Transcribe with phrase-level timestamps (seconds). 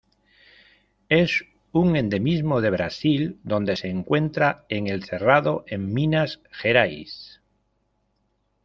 [1.09, 1.43] Es
[1.73, 7.39] un endemismo de Brasil, donde se encuentra en el Cerrado en Minas Gerais.